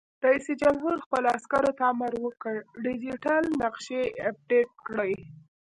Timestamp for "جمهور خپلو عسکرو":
0.61-1.71